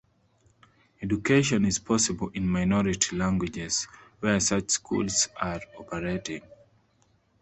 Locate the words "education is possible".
1.03-2.29